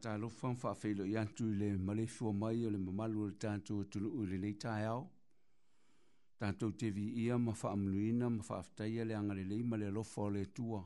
[0.00, 3.34] tata lo fan fa fe lo yan tu le male fu mai le mamalu le
[3.36, 5.10] tanto tu lu le le ta yao
[6.38, 9.56] tanto te vi ia ma fa am luina ma fa fta ia le angale le
[9.64, 10.80] male lo fo le tua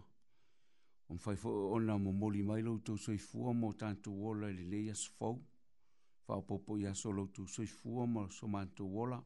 [1.11, 4.65] on fa fo on la momoli mai lo tu soi fu mo tanto wola le
[4.73, 5.31] le yas fo
[6.25, 9.19] fa popo ia solo tu soi fu mo so manto wola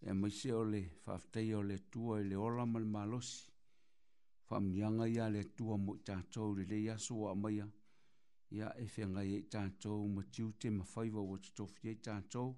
[0.00, 3.46] e mai se ole fa fta ia le tua le ola mal malosi
[4.46, 7.68] fa am nyanga ia le tua mo tanto le le yas wa mai ia
[8.50, 12.52] ia e whengai e tātou ma tiu te ma whaiva o te tofi e tātou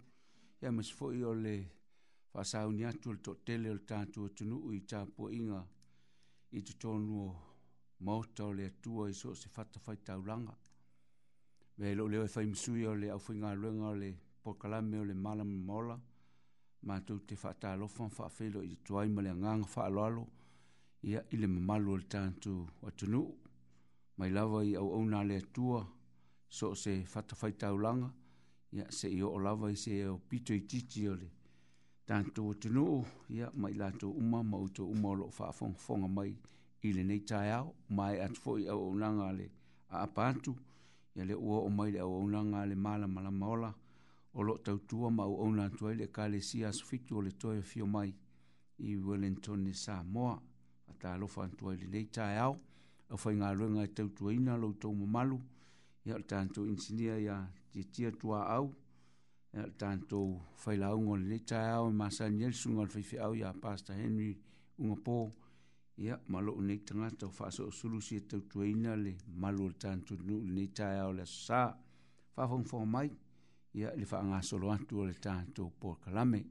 [0.62, 1.54] ia mas fwoi o le
[2.34, 5.62] whasau ni atu le totele o le tātou o tunu ui tāpu inga
[6.52, 7.28] i te tonu o
[8.04, 10.54] mauta o le atua i so se fata fai tau langa
[11.78, 14.12] me lo leo e whaimisui o le au whingā ruenga o le
[14.44, 15.98] porkalame o le malam mola
[16.84, 20.24] ma tu te whata alofan wha whelo i te tuaima le nganga wha alalo
[21.02, 23.24] ia ile mamalu o le tātou o tunu
[24.18, 25.86] mai lava i au au nā lea tua,
[26.48, 28.10] so se whatawhai tau langa,
[28.76, 31.28] ia se i o lava i se o pito i titi o le.
[32.06, 36.08] Tanto o tunu o, ia mai lato uma, ma uto uma o lo whaafong whonga
[36.08, 36.32] mai
[36.82, 39.50] i le nei tai au, mai atu fo i au au nanga le
[39.88, 40.56] a apatu,
[41.14, 43.74] ia le ua o mai le au au nanga le mala mala maola,
[44.32, 47.16] o lo tau tua ma au au nanga tuai le ka le si asu fitu
[47.16, 48.14] o le toi o fio mai
[48.78, 50.40] i Wellington ni Samoa,
[50.88, 52.56] a ta lofa antuai le nei tai au,
[53.12, 55.38] a fai ngā ruenga i e tau tuaina lau tau mamalu,
[56.06, 57.36] ia le tānto insinia ia
[57.72, 58.66] te tia tua au,
[59.54, 60.20] ia le tānto
[60.62, 64.36] fai lau ngon le tai au, e masa nielsu ngon fai au ia Pastor Henry
[64.80, 65.16] Ungapō,
[66.04, 69.68] ia malo o nei tangata o fāsa o sulu si e tau tuaina le malu
[69.68, 71.62] le tānto nu le nei tai au le sā,
[72.34, 73.08] fāfong fōmai,
[73.74, 76.44] ia le fā solo atu o le tānto Paul Kalamei,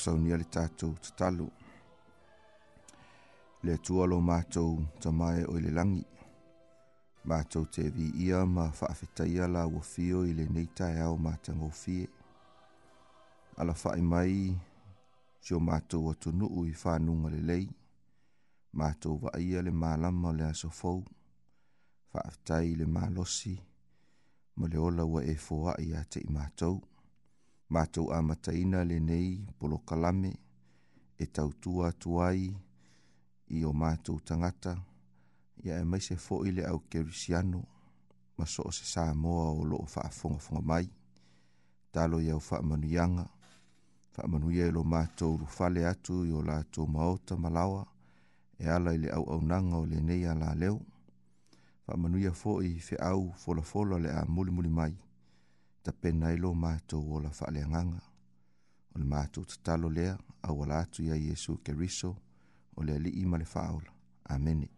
[0.00, 1.48] sau ni ali tatou tatalo.
[3.64, 4.70] Le atua lo mātou
[5.00, 6.04] ta mai o ile langi.
[7.28, 12.06] Mātou te vi ia ma whaafetaia la wafio i le neita e au mātango fie.
[13.60, 14.48] Ala whae mai,
[15.44, 17.66] si o mātou atu nuu i whanunga le lei.
[18.72, 21.02] Mātou wa ia le mālama le aso fau.
[22.14, 23.58] Whaafetai le mālosi,
[24.56, 26.80] ma le ola wa e fōa i a te i mātou
[27.74, 30.32] mātou āmataina le nei polo kalame
[31.22, 34.72] e tautua tuai i o mātou tangata
[35.62, 37.60] ia e maise fo'i le au kerisiano
[38.38, 40.88] ma so o se sā moa o loo whaafongafonga mai
[41.94, 43.26] talo iau whaamanuianga
[44.16, 47.84] whaamanuia i lo mātou rufale atu i o lātou maota malawa
[48.58, 50.80] e ala i le au au nanga o le nei ala leo
[51.86, 54.98] whaamanuia fo'i fe au fola fola le a muli muli mai
[55.82, 58.02] ta pena i lo mātou o la whaale anganga.
[58.94, 62.12] O le mātou ta talo lea, au ala atu ia Iesu ke riso,
[62.78, 63.94] o le ali ima le faaola.
[64.34, 64.68] Amene.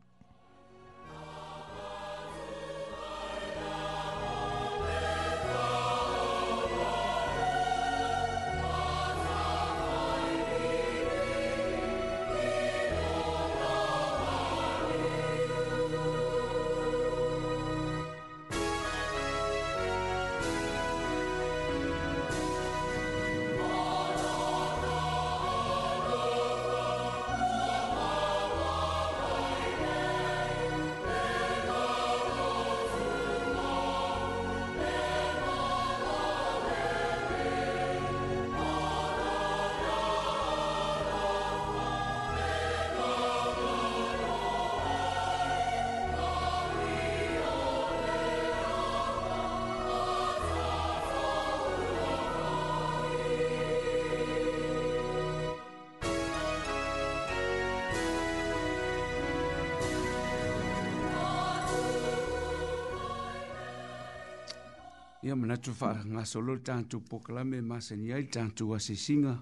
[65.23, 69.35] Ia mana tu wha ngā solo tāntu pokalame masa ni ai tāntu asisinga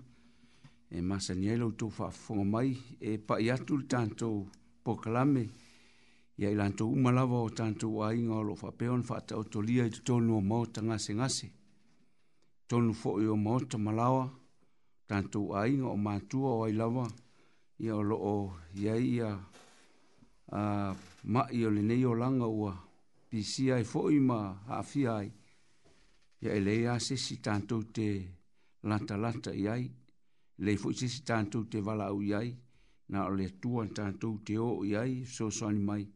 [0.92, 4.28] e masa ni ai lau tu wha whonga mai e pa i atu tāntu
[4.84, 5.46] pokalame
[6.36, 9.86] ia i lāntu umalawa o tāntu a inga o lo wha peon wha ta otolia
[9.88, 11.48] i tonu o maota ngase ngase
[12.68, 14.28] tonu fo i o maota malawa
[15.08, 17.08] tāntu a inga o mātua o ailawa
[17.80, 18.36] ia o lo o
[18.76, 19.32] ia ia
[20.52, 20.62] a
[21.24, 22.76] ma i o le nei o langa ua
[23.32, 25.32] pisi ai fo i ma hafi ai
[26.40, 28.26] ya ele ya se si tanto te
[28.82, 29.92] lata lata yai
[30.56, 32.56] le fu se si tanto te vala u yai
[33.08, 36.08] na le tuan tanto te o yai so so ni mai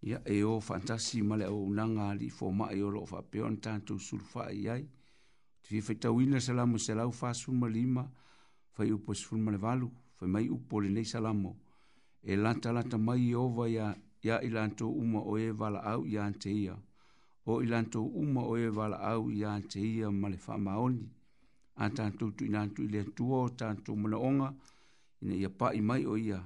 [0.00, 3.20] ya e o fantasi male o na nga li fo ma e o lo fa
[3.22, 4.88] pe on tanto sur fa yai
[5.60, 8.10] ti fe ta win se la mo se la u fa su ma lima
[8.72, 11.52] fa u pos fu ma le valu fa mai u po le nei salamo
[12.22, 13.86] e lata lata mai o va ya
[14.22, 16.76] ya ilanto uma o e vala au ya ante ia
[17.46, 21.08] o i lantou uma o e wala au i ante ia ma le wha maoni.
[21.76, 24.52] A tantou tu i nantou i le tua o tantou mana onga,
[25.22, 26.42] ina ia pa i mai o ia,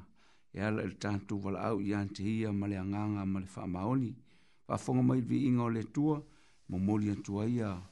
[0.52, 3.66] e ala i tantou wala au i ante ia ma le anganga ma le wha
[3.66, 4.14] maoni.
[4.68, 6.22] Wha mai vi inga o le tua,
[6.68, 7.82] mo moli antua ia,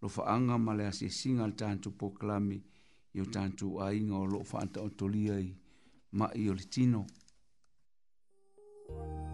[0.00, 2.62] lo wha anga ma le ase singa le tantou po klami,
[3.16, 5.50] i o tantou a inga o lo wha anta o tolia i,
[6.12, 7.06] ma i o le tino.
[8.94, 9.31] Thank you.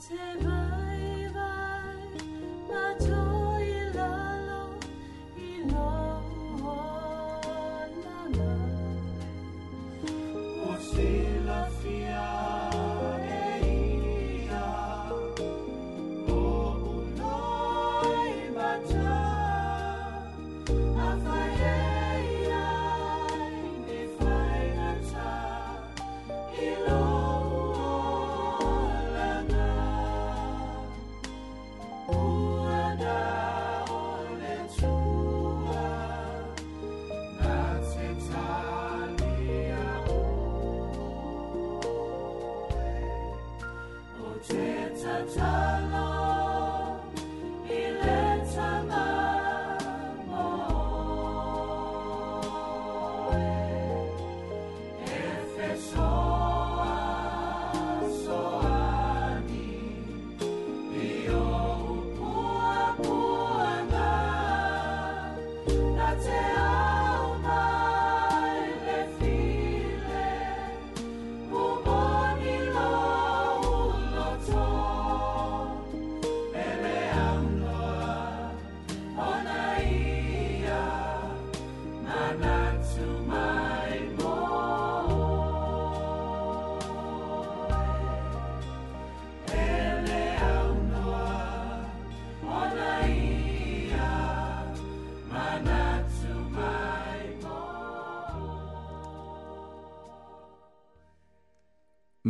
[0.00, 0.49] to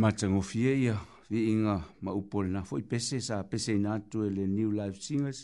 [0.01, 0.95] matangofie ia
[1.29, 5.39] viiga ma upole na foi pese sa pese ina atu e le new life singers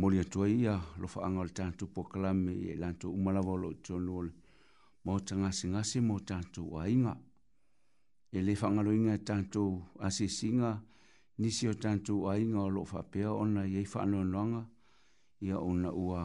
[0.00, 3.72] moli atua ia lofaaga o e le tatou pokalame ia i latou umalava o loo
[3.76, 4.32] itonu ole
[5.04, 7.12] mo tagasigasi mo tatou aiga
[8.36, 9.70] e lē faagaloiga e tatou
[10.06, 10.70] asisiga
[11.40, 14.62] nisi o tatou aiga o loo faapea ona iai faanoanoaga
[15.46, 16.22] ia ona ua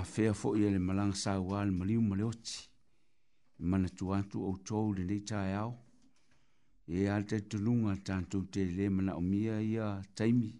[0.00, 2.69] afea foʻi e le malaga sauā le maliu ma le oti
[3.60, 5.72] mana tu atu au tau le nei tae au.
[6.86, 10.50] E ala te tulunga tātou te le mana o mia ia taimi.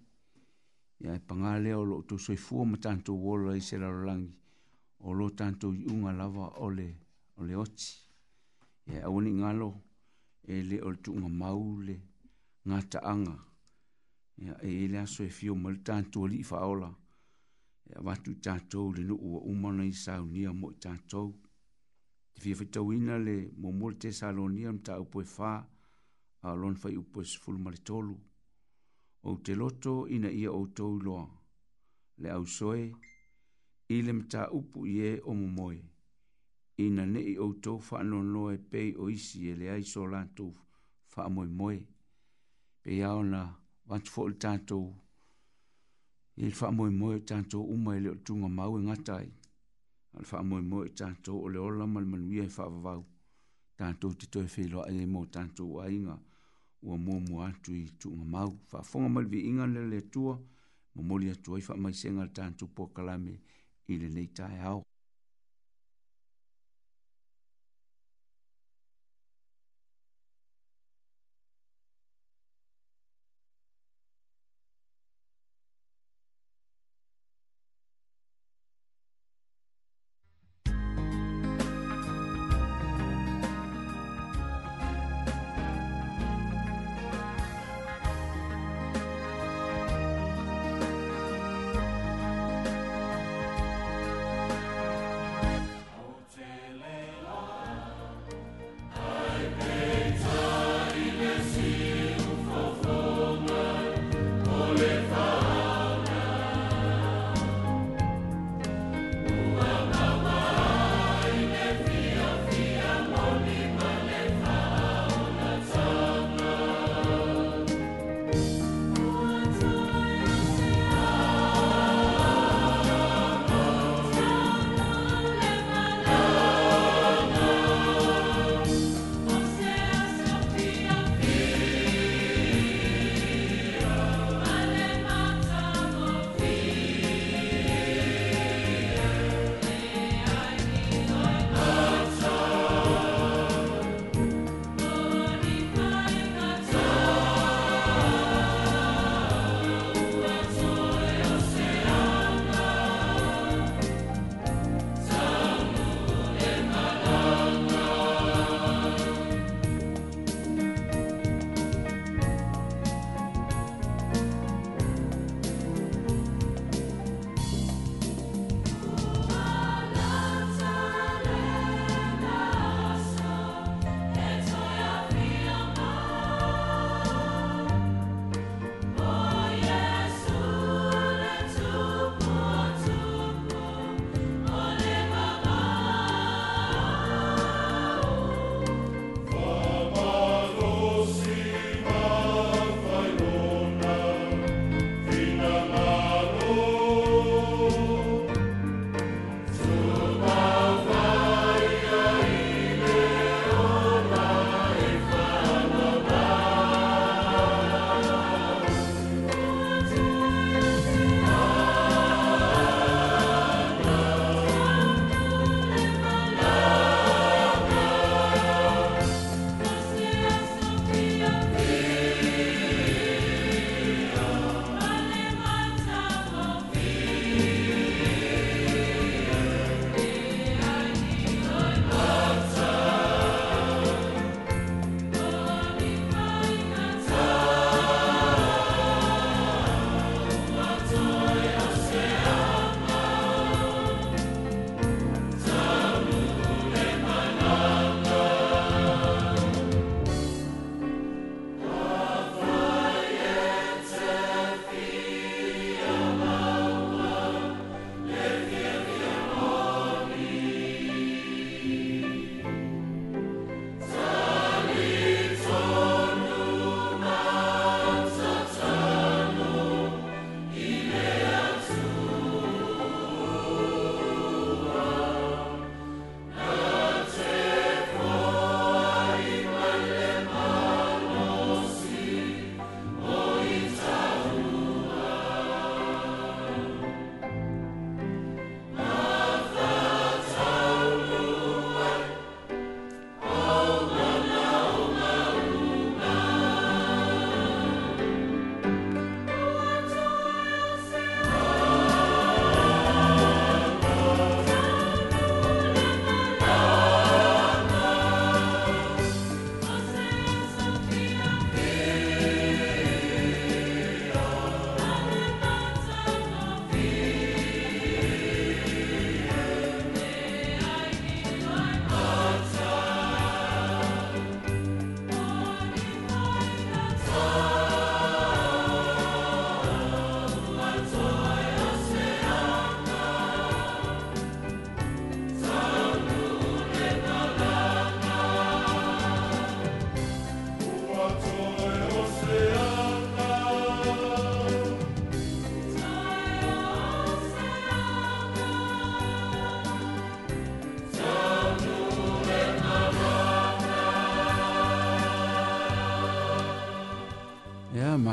[1.00, 4.30] Ia e pangā leo lo tō soifua ma tātou wola i sera rarangi.
[5.00, 6.86] O lo tātou i unga lava o le,
[7.36, 7.88] o le oti.
[8.90, 9.70] Ia e awani ngalo
[10.44, 11.96] e le o le tūnga mau le
[12.68, 13.36] ngā taanga.
[14.44, 16.92] Ia e ele aso e fio ma le tātou li i faola.
[17.90, 21.32] Ia e watu tātou le nuu wa umana i saunia mo tātou
[22.40, 25.50] fi fi tau ina le mo mol te salonia am ta upo e fa
[26.46, 28.14] a lon fai upo e sful maritolu.
[29.28, 31.26] O te loto ina ia o tau loa.
[32.20, 32.92] Le au soe,
[33.88, 35.76] ile mta upu ie o mo moe.
[36.84, 39.84] Ina ne i o tau fa anon loa e pei o isi e le ai
[39.84, 40.52] so lantou
[41.12, 41.76] fa moe moe.
[42.82, 43.42] Pe iao na
[43.84, 44.86] vantu fo il tantou.
[46.36, 49.28] Ile fa moe moe tantou umai e le o tunga mau e ngatai
[50.18, 52.78] al fa e mo mo ta to o le ola mal man wi fa va
[52.86, 52.92] va
[53.78, 56.16] ta to ti to fe lo ai mo ta to wa inga
[56.90, 60.00] o mo mo tu i tu nga mau fa fo mal vi inga le le
[60.12, 60.22] tu
[60.94, 63.34] mo mo li tu fa mai senga ta to pokalami
[63.92, 64.58] ile me i nei ta ai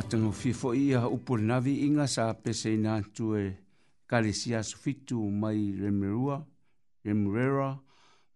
[0.07, 3.41] tatono fifo ia upul navi inga sa pese ina tue
[4.07, 6.45] kalesia sufitu mai remerua,
[7.03, 7.77] remurera,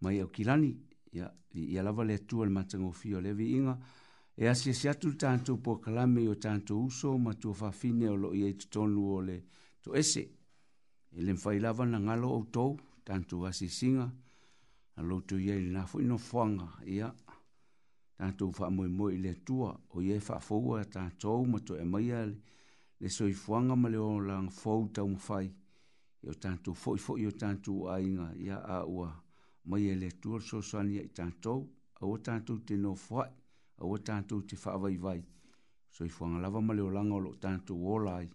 [0.01, 0.75] mai aukilani.
[1.15, 3.77] Ia, ia lava le tua le matango fio levi inga.
[4.35, 8.33] E asia si atu tanto po kalame o tanto uso ma tua fafine o lo
[8.35, 9.41] ia i tutonu e o le
[9.79, 10.27] to ese.
[11.09, 14.11] E le mfai lava na ngalo o tou, tanto asisinga,
[14.95, 16.91] a lo tu ia ili nafu ino fuanga, ia.
[16.93, 17.13] Yeah
[18.21, 22.19] tātou whaamoemoe i le tua o ie whaafoua a tātou e ma to e maia
[22.29, 22.35] le,
[23.01, 25.47] le soi fuanga ma leo lang fau tau mawhai.
[26.21, 29.07] Io tātou fo'i fo'i o tātou a inga i a a ua
[29.73, 31.63] maia e le tua so sani i tātou,
[31.97, 33.25] a o tātou te no fuai,
[33.81, 35.17] a o tātou te whaavai vai.
[35.91, 38.27] Soi fuanga lava ma leo langa o lo tātou o lai,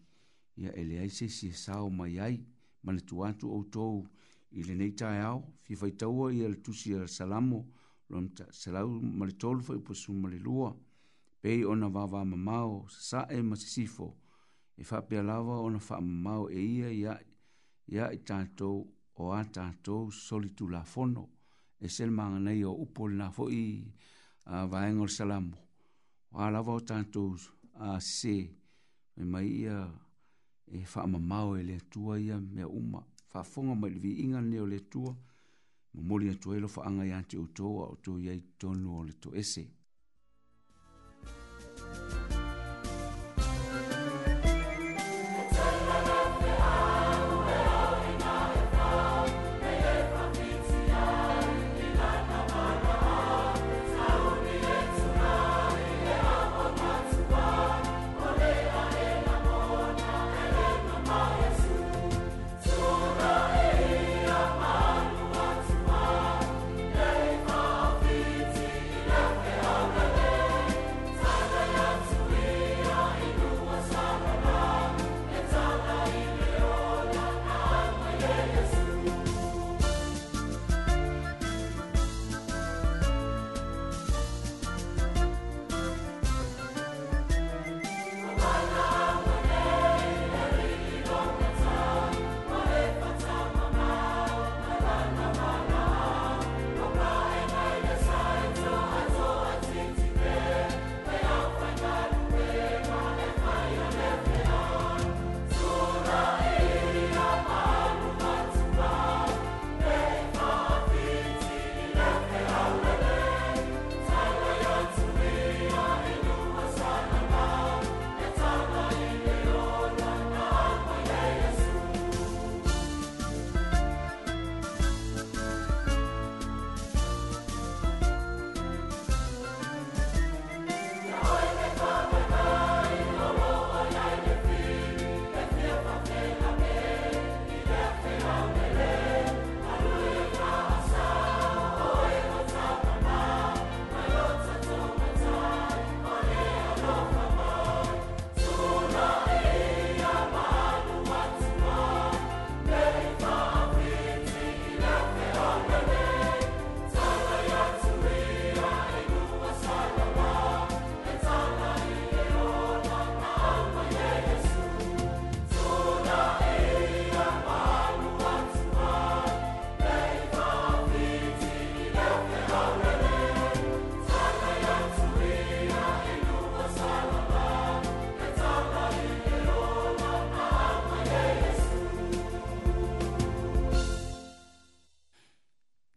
[0.57, 2.41] i a ele aise si e sao mai ai,
[2.83, 4.03] ma le tuatu au tou
[4.51, 7.63] i le neitai au, fifaitaua i al tusi al salamo,
[8.11, 8.89] lomta selau
[9.19, 10.71] mali tolu fai upo su mali lua,
[11.41, 14.09] pei ona vava mamao, sa e masisifo,
[14.81, 17.15] e fa pia lava ona fa mamao e ia ia,
[17.95, 21.25] ia i tātou o a tātou solitu la fono,
[21.81, 23.65] e sel maanga nei o upo li na fo'i
[24.53, 25.57] a uh, vaengor salamu.
[26.33, 27.35] Wa lava o tātou
[27.75, 28.37] a uh, se,
[29.17, 29.79] e mai ia
[30.67, 34.41] e fa mamao e le tua ia mea uma, fa fonga mai le vi inga
[34.41, 35.15] ne o le tua,
[35.97, 39.67] momoli atu ai lofaaga iā te outou a outou iai tonu o le toese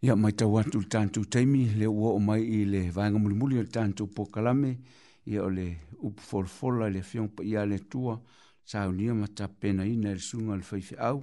[0.10, 3.58] ia mai tau atu le tantu taimi le ua o mai i le vaenga mulimuli
[3.60, 4.72] o le tantu pokalame
[5.28, 5.68] ia o le
[6.02, 8.16] upu folfola le fiong pa ia le tua
[8.66, 11.20] sa unia ma ta pena i na le sunga le faife au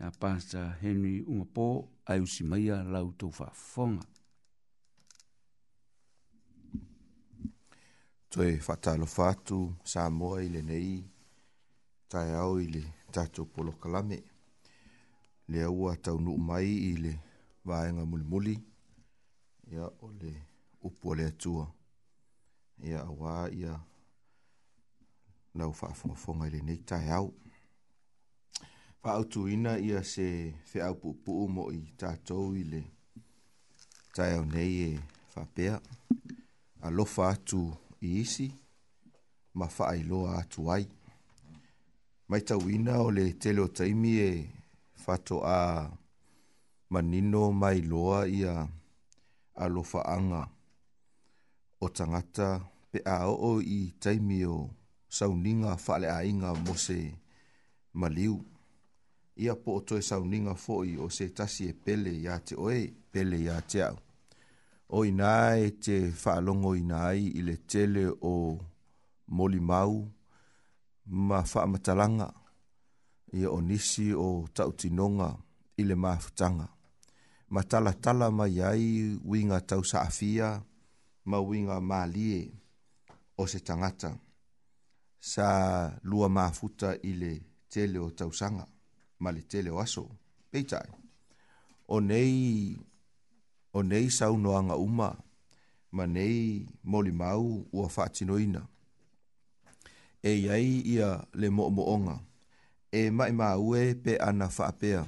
[0.00, 1.64] ia pasta Henry Ungapō
[2.10, 4.04] ai usi maia lau tau whafonga
[8.30, 10.92] Toi whatalo fatu sa moa i le nei
[12.08, 14.18] tai au i le tatu polokalame
[15.48, 17.12] le ua tau nu mai i le
[17.64, 18.58] vaenga muli muli
[19.72, 20.42] ia o le
[20.82, 21.66] upu o le atua
[22.84, 23.74] ia auā ia
[25.54, 27.32] lau faafogafoga i lenei taeau
[29.04, 30.28] faautūina ia se
[31.02, 32.80] pu pu mo i tatou i le
[34.14, 34.90] taeau nei e
[35.34, 35.80] faapea
[36.82, 37.62] alofa atu
[38.00, 38.48] i isi
[39.54, 40.88] ma faailoa atu ai
[42.28, 44.32] maitauina o le tele o taimi e
[44.94, 45.90] fato a
[46.90, 48.54] manino mai loa ia
[49.64, 50.42] alofaaga
[51.80, 52.48] o tagata
[52.90, 54.58] pe aoo i taimi o
[55.16, 56.98] sauniga faaleaiga mose
[57.98, 58.36] ma liu
[59.42, 62.80] ia po o toe sauniga foʻi o se tasi e pele ia te oe
[63.12, 63.96] pele ia te au
[64.96, 65.30] o inā
[65.66, 68.32] e te faalogo ina ai i le tele o
[69.36, 69.92] molimau
[71.28, 72.28] ma faamatalaga
[73.38, 75.28] ia o nisi o taʻutinoga
[75.80, 76.66] ile le mafutaga
[77.50, 78.86] ma tala tala mai ai
[79.30, 80.48] winga tau saafia
[81.30, 82.40] ma winga malie
[83.36, 84.10] o se tangata
[85.30, 85.46] sa
[86.10, 87.32] lua mafuta ile
[87.72, 88.64] tele o tausanga
[89.22, 90.04] ma le tele o aso
[90.50, 90.88] peitai
[91.90, 92.34] o nei
[93.76, 95.08] o nei saunoanga uma
[95.96, 96.38] ma nei
[96.90, 97.44] moli mau
[97.76, 98.62] ua faatinoina
[100.22, 101.08] e iai ia
[101.40, 102.16] le mo'onga
[102.94, 103.32] e mai
[103.66, 105.02] ue pe ana faapea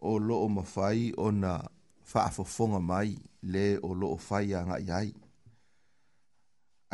[0.00, 1.60] o loo mafai ona
[2.04, 5.08] faafofoga mai le o loo fai agai ai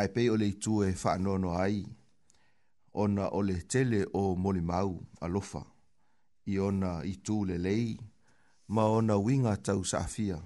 [0.01, 1.77] ae pei o le itu e faanoanoa ai
[3.03, 4.91] ona o le tele o molimau
[5.35, 5.63] lofa
[6.47, 7.89] i ona itu lelei
[8.75, 10.39] ma ona winga tau saafia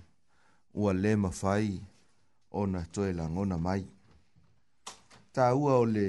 [0.81, 1.68] ua lē mafai
[2.61, 3.83] ona toe lagona mai
[5.35, 6.07] tāua o le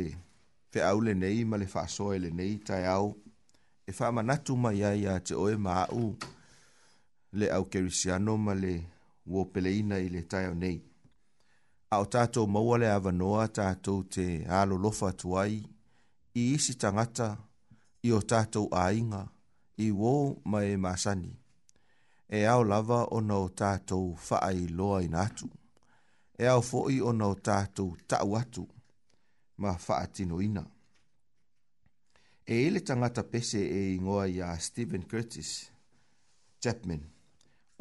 [0.73, 3.09] feʻau nei ma le faasoa nei lenei taeao
[3.85, 6.03] e faamanatu mai ai iā te oe ma aʻu
[7.31, 8.73] le au kerisiano ma le
[9.31, 10.77] wo peleina i le tai nei.
[11.93, 14.25] A tātou maua le avanoa tātou te
[14.61, 15.57] alo lofa tuai
[16.39, 17.29] i isi tangata
[18.05, 19.23] i o tātou ainga
[19.81, 20.13] i wo
[20.45, 21.31] ma e masani.
[22.29, 25.49] E au lava ona o tātou faa i loa i nātu.
[26.39, 28.65] E ao foi ona o tātou tau atu
[29.57, 30.65] ma faa tino ina.
[32.45, 35.69] E ele tangata pese e ingoa ia Stephen Curtis
[36.59, 37.03] Chapman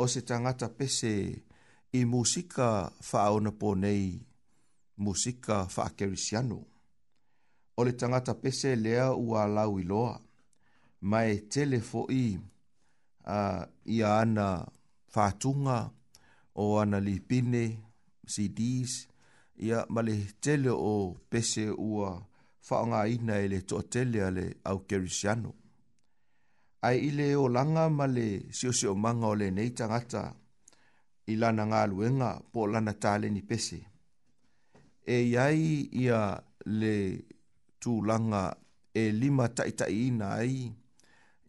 [0.01, 1.13] o se tangata pese
[1.93, 2.69] i musika
[3.13, 4.09] whaona po nei,
[5.05, 6.59] musika whaakerisiano.
[7.79, 10.15] O le tangata pese lea ua lau i loa,
[11.11, 12.39] mai telefo i
[13.37, 13.63] uh,
[13.95, 14.47] ia ana
[15.15, 15.79] whatunga
[16.63, 17.65] o ana lipine,
[18.33, 18.93] CDs,
[19.67, 22.11] ia male tele o pese ua
[22.71, 25.53] whaonga ina ele to tele ale au kerisiano
[26.83, 30.23] ai ile o langa male le sio sio manga o le nei tangata
[31.31, 33.81] i lana ngā luenga po lana tāle ni pese.
[35.05, 36.39] E iai ia
[36.79, 36.95] le
[37.83, 38.45] tū langa
[38.95, 40.71] e lima taitai ina ai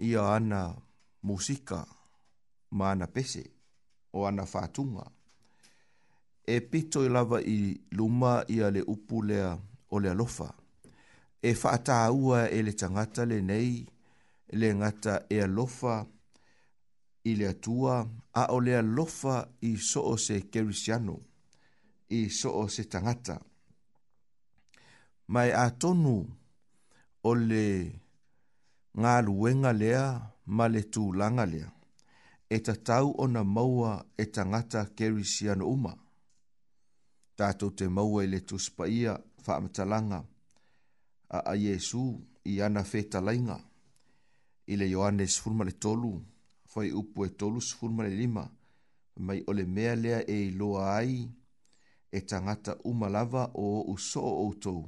[0.07, 0.61] ia ana
[1.27, 1.79] musika
[2.77, 3.43] ma ana pese
[4.13, 5.05] o ana fātunga.
[6.53, 7.57] E pito i lava i
[7.91, 9.53] luma ia le upulea
[9.91, 10.49] o le lofa.
[11.41, 13.85] E whaataa ua e le tangata le nei
[14.51, 16.05] le ngata e alofa
[17.23, 21.17] i le atua, a o le alofa i so o se kerisiano,
[22.09, 23.35] i so o se tangata.
[25.29, 26.17] Mai a tonu
[27.21, 27.65] o le
[28.99, 30.03] ngā luenga lea
[30.57, 31.69] ma le tū langa lea,
[32.49, 35.93] e ta tau o na maua e tangata kerisiano uma.
[37.37, 39.13] Tātou te maua i le tūspaia
[39.45, 40.23] wha amatalanga,
[41.29, 42.01] a a Jesu
[42.49, 43.53] i ana fetalainga.
[43.57, 43.68] lainga
[44.69, 46.11] i le Ioannes fulma le tolu,
[46.71, 48.43] fai upu e tolu sfulma le lima,
[49.15, 51.29] mai ole mea lea e iloa ai,
[52.11, 54.81] e tangata umalava o uso o outou,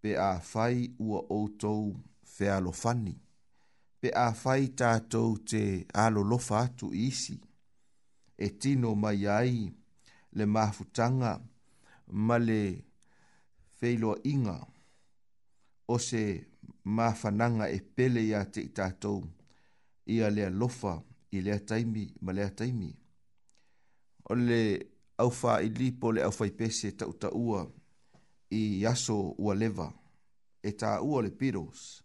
[0.00, 3.16] pe a fai ua outou fealofani,
[4.00, 5.62] pe a fai tātou te
[5.94, 7.36] alolofa atu isi,
[8.38, 9.56] e tino mai ai
[10.36, 11.32] le mafutanga
[12.06, 12.62] ma le
[13.78, 14.58] feiloa inga,
[15.94, 16.24] o se
[16.84, 19.24] mafananga e pele ia te i tātou
[20.08, 21.00] ia lea lofa
[21.32, 22.90] i lea taimi ma lea taimi.
[24.30, 24.62] O le
[25.20, 27.66] au wha i lipo le au i pese tau taua
[28.50, 29.90] i yaso ua leva
[30.62, 32.02] e tā ua le piros.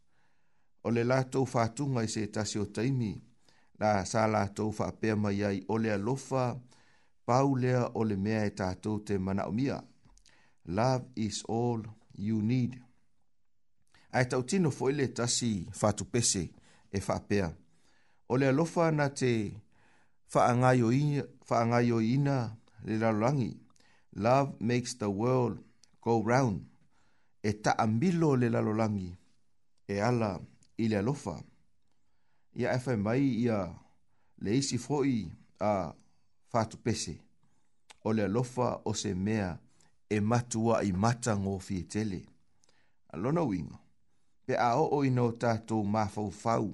[0.83, 2.27] O le lātou whātunga i se
[2.59, 3.13] o taimi
[3.79, 6.55] la sā fa whāpea mai ai o lea lofa
[7.25, 9.81] pau lea o le mea e tātou te mana o mia.
[10.67, 11.81] Love is all
[12.15, 12.81] you need
[14.15, 16.43] ai tau tino fo ile tasi fatupese
[16.91, 17.51] e fa pea.
[18.29, 19.31] O le alofa na te
[21.45, 23.59] fa angayo ina le lalolangi.
[24.17, 25.59] Love makes the world
[26.01, 26.65] go round.
[27.43, 29.11] E ta ambilo le lalolangi
[29.87, 30.39] e ala
[30.77, 31.43] ile lofa alofa.
[32.55, 33.57] Ia efa mai ia
[34.39, 35.27] le isi foi
[35.59, 35.91] a
[36.51, 37.19] fatupese
[38.05, 39.59] ole lofa o se mea
[40.09, 42.21] e matua i mata ngō fietele.
[43.13, 43.79] Alona wingo
[44.45, 46.67] pe a o o ino tātou mafau fau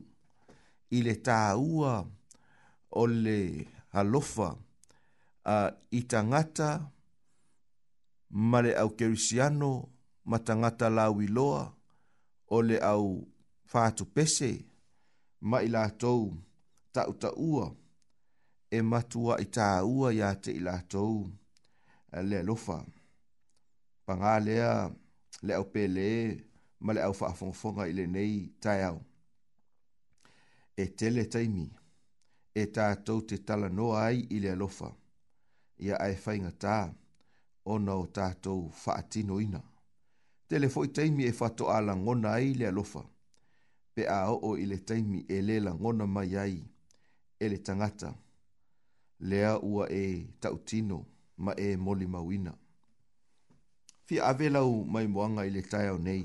[0.92, 3.38] i le tā o le
[3.96, 4.50] halofa
[5.48, 6.70] a uh, i tangata
[8.50, 9.72] ma le au kerisiano
[10.28, 13.08] ma tangata lau i o le au
[13.72, 14.52] fātu pese
[15.50, 16.34] ma i lātou
[16.92, 17.16] tau
[17.52, 17.72] ua
[18.72, 21.28] e matua i tā ua ia te i lātou
[22.28, 22.82] le alofa.
[24.06, 24.90] Pangā lea
[25.46, 26.36] le au pēlee
[26.82, 29.02] ma le au faafogafoga i lenei taeao
[30.78, 31.70] e tele taimi
[32.56, 34.90] e tatou te talanoa ai i le alofa
[35.86, 36.92] ia ai faigatā
[37.66, 39.62] ona o tatou faatinoina
[40.48, 43.02] tele foʻi taimi e faatoʻalagona ai le alofa
[43.94, 46.58] pe a oo i le taimi e lē lagona mai ai
[47.40, 48.10] e le tagata
[49.30, 50.04] lea ua e
[50.42, 51.00] tautino
[51.44, 52.54] ma e moli molimauina
[54.06, 56.24] fia ave mai maimoaga i le tai taeao nei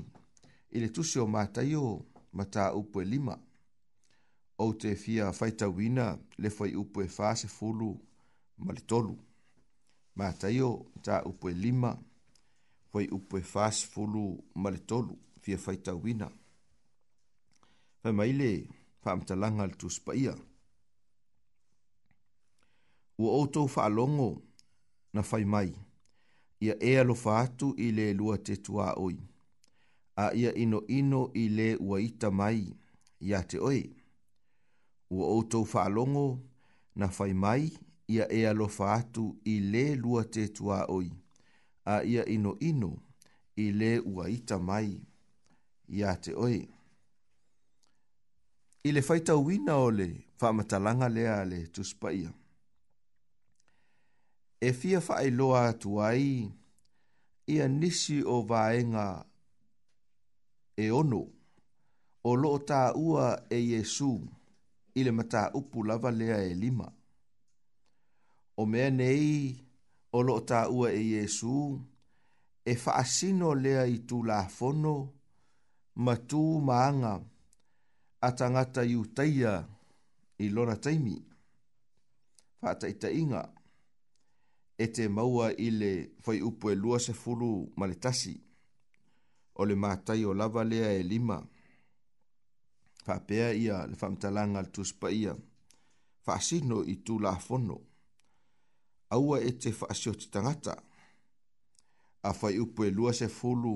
[0.77, 1.83] i le tusi o mātaio
[2.37, 3.33] ma tā upo e lima.
[4.61, 7.87] O te fia whaita wina le fai upo e fāse fulu
[8.61, 9.15] ma le tolu.
[10.17, 10.69] Mātaio
[11.05, 11.95] tā upo e lima
[12.93, 14.25] fai upo e fāse fulu
[14.61, 16.29] ma le tolu fia whaita wina.
[18.01, 18.49] Fai maile
[19.05, 20.35] whaamta langa le tusi pa ia.
[23.17, 24.29] Ua o tō whaalongo
[25.13, 25.73] na fai mai.
[26.61, 29.15] Ia e alofa atu i le lua te tua oi.
[29.17, 29.36] Ia
[30.17, 32.61] a ia ino ino i le ua ita mai
[33.27, 33.83] ia te oe.
[35.09, 36.27] Ua outou whaalongo
[36.99, 37.63] na fai mai
[38.13, 41.09] ia e alo whaatu i le lua te tua oi
[41.85, 42.91] a ia ino ino
[43.55, 44.91] i le ua ita mai
[45.97, 46.61] ia te oe.
[48.83, 50.07] I le faita wina le
[50.41, 52.31] whamatalanga lea le tuspaia.
[54.67, 56.49] E fia whaeloa atu ai
[57.53, 59.26] ia nisi o vaenga
[60.77, 61.21] e ono
[62.23, 64.11] o loo tā ua e Yesu
[64.97, 66.87] i le mata upu lava lea e lima.
[68.57, 69.55] O mea nei
[70.13, 71.55] o loo tā ua e Yesu
[72.65, 74.93] e faasino lea i tū la fono
[76.05, 77.13] ma tū maanga
[78.21, 79.53] a tangata i utaia
[80.37, 81.17] i lona taimi.
[82.61, 83.41] Fata i inga
[84.77, 88.29] e te maua i le fai upu e lua se fulu maletasi.
[88.29, 88.35] le tasi
[89.57, 91.39] o le mātai o lava lea e lima.
[93.07, 95.33] Whapea ia le whamtalanga le tuspa ia.
[96.27, 97.79] Whaasino i tū la fono.
[99.15, 100.75] Aua e te whaasio te tangata.
[102.23, 103.75] A whai upo e lua se fulu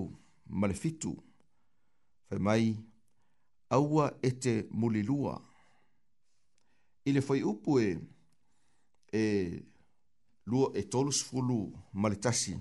[0.49, 1.15] malefitu.
[2.29, 2.67] Whai mai,
[3.75, 5.39] aua e te mulilua.
[7.05, 7.89] I le whai upo e,
[9.13, 9.23] e
[10.45, 11.63] lua e tolus fulu
[11.93, 12.59] maletasi.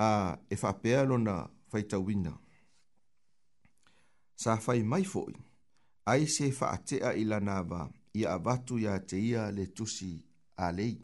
[0.00, 0.10] A
[0.50, 1.38] e whapea lona
[1.70, 2.32] faitauina.
[4.36, 5.34] Sa fai mai foi,
[6.10, 10.12] ai se faatea ila nava ia avatu ya te ia le tusi
[10.56, 10.96] a lei.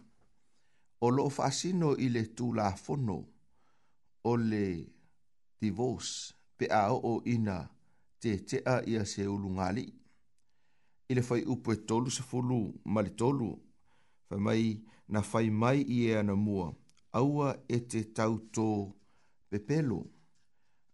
[1.05, 3.19] O lo fasino i le tu la fono
[4.25, 4.65] o le
[5.61, 6.07] divos
[6.57, 7.57] pe a o ina
[8.21, 9.87] te tea ia se ulu ngali.
[11.13, 12.61] I le fai upo e tolu se fulu
[12.93, 13.51] ma le tolu,
[14.27, 14.65] fai mai
[15.13, 16.67] na fai mai i e ana mua,
[17.19, 18.67] aua e te tauto
[19.51, 19.51] pepelo.
[19.51, 20.24] pepelo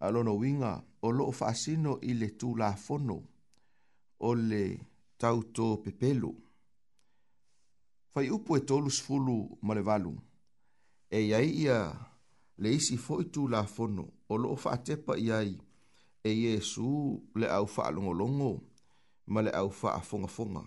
[0.01, 3.18] alono winga o loo faasino i le tulafono
[4.20, 4.64] o le
[5.16, 6.32] tauto pepelu.
[8.12, 10.12] Fai upu e tolu sfulu malevalu.
[11.11, 11.78] E iai ia
[12.62, 15.53] le isi fo i tulafono o loo faatepa iai
[16.24, 16.90] e Yesu
[17.38, 18.53] le au faa longo longo
[19.32, 20.62] ma le au faa fonga fonga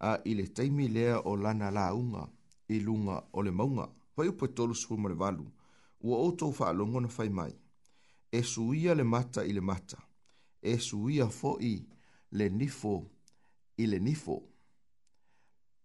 [0.00, 2.24] a i le taimi lea o lana la unga
[2.68, 3.86] i lunga o le maunga.
[4.16, 5.44] Fai upu e tolu sfulu malevalu.
[6.06, 7.52] Ua o tau faa longo na fai mai
[8.36, 9.96] e suia le mata i le mata,
[10.60, 11.86] e suia foi
[12.36, 12.94] le nifo
[13.76, 14.36] i le nifo.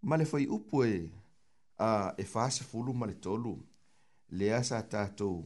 [0.02, 0.94] Ma le fai upu e
[1.78, 3.54] a e fase fulu ma le tolu,
[4.38, 5.38] le asa tatou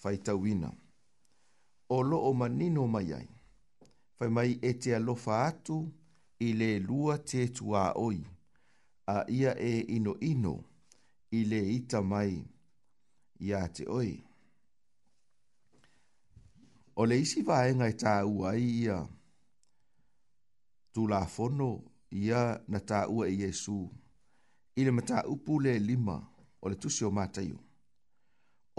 [0.00, 0.70] fai tawina.
[1.94, 3.28] O lo o manino mai ai,
[4.16, 5.76] fai mai e te alofa atu
[6.46, 8.18] i le lua te tua oi,
[9.06, 10.54] a ia e ino ino
[11.30, 12.34] i le ita mai
[13.46, 14.10] i a te oi.
[17.00, 18.96] O le isi vaenga i tā ua i ia.
[20.90, 23.84] Tū la fono ia na tā ua i Jesu.
[24.74, 26.16] I le mata upu le lima
[26.60, 27.54] o le tusi o mātaiu.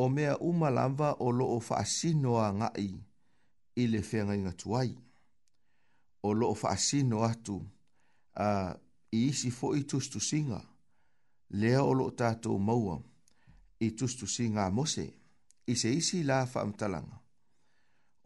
[0.04, 2.90] O mea uma lamba o loo faasino a ngai
[3.80, 4.92] i le whenga inga tuai.
[6.24, 7.56] O loo faasino atu
[8.36, 8.74] a uh,
[9.16, 10.60] i isi fo i tustu singa.
[11.60, 13.00] Lea o loo tātou maua
[13.80, 15.08] i tustu singa a mose.
[15.72, 17.19] Ise isi la faamtalanga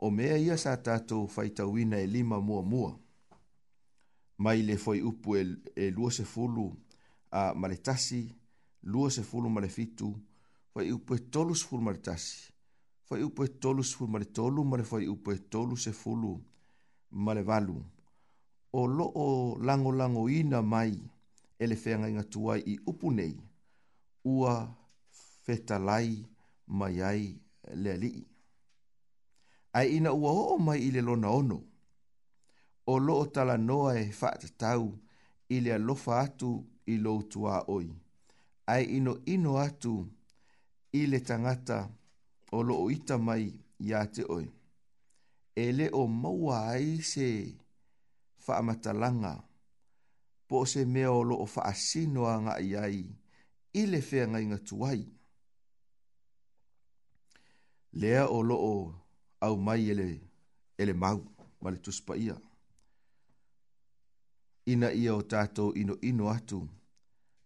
[0.04, 2.89] o mea ia sa tātou whaitawina e lima mua mua.
[4.43, 5.43] Mai le foi upu e,
[5.76, 6.66] e lua se fulu
[7.32, 8.26] a maretasi,
[8.82, 10.10] lua se fulu marefitu,
[10.74, 12.51] foi upu e tolu se fulu maretasi,
[13.08, 16.36] foi upu e tolu se fulu maretolu, mare foi upu e tolu se fulu
[17.12, 17.80] marevalu.
[18.74, 20.99] O lo o lango lango ina mai
[21.60, 23.39] e le whenga inga tuai i upu nei,
[24.24, 24.68] ua
[25.45, 26.26] fetalai
[26.68, 27.39] mai ai
[27.74, 28.33] le alii
[29.78, 31.57] ai ina ua o mai i le lona ono.
[32.91, 34.86] O loo tala noa e whaata tau
[35.55, 36.49] ile le alofa atu
[36.86, 37.88] i lo tua oi.
[38.74, 39.93] Ai ino ino atu
[40.99, 41.78] ile tangata
[42.55, 43.45] o loo ita mai
[43.80, 44.47] i ate oi.
[45.55, 47.28] E le o maua ai se
[48.47, 49.34] whaamatalanga
[50.47, 52.99] po se mea o loo whaasinoa ngā i ai
[53.74, 55.01] i le whea ngai ngatuai.
[57.99, 58.76] Lea o loo
[59.44, 60.22] au mai ele,
[60.78, 61.20] ele mau,
[61.62, 62.36] ma le tuspa ia.
[64.72, 66.62] Ina ia o tātou ino ino atu,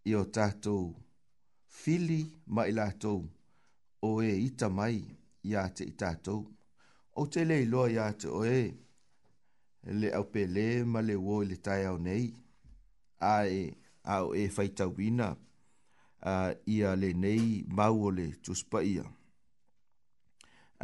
[0.06, 0.92] ia o tātou
[1.80, 3.24] fili ma i lātou,
[4.06, 5.00] o e ita mai
[5.50, 6.44] ia te i tātou.
[7.18, 8.60] O te lei loa ia te o e,
[10.02, 12.28] le au pe le ma le wo le tai au nei,
[13.32, 13.64] a e
[14.06, 15.32] a o e whaitau wina,
[16.30, 16.36] a
[16.76, 19.08] ia le nei mau o le tuspa ia.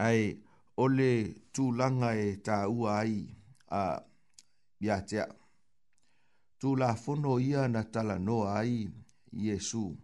[0.01, 0.31] Ai,
[0.77, 3.19] ole le tūlanga e tā ua ai
[3.69, 4.01] a
[4.79, 5.27] biatea.
[6.59, 8.87] Tū la fono ia na tala noa ai,
[9.31, 9.97] Iesu.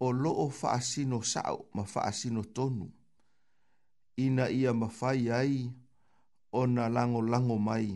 [0.00, 2.90] O loo faasino sao ma faasino tonu.
[4.16, 5.70] Ina ia mawhai ai
[6.52, 7.94] o na lango lango mai.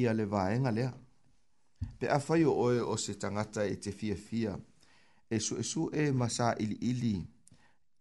[0.00, 0.92] ia le vaenga lea.
[1.98, 4.52] Pe a fai o oe o se tangata e te fia fia,
[5.30, 7.14] e su e su e masa ili ili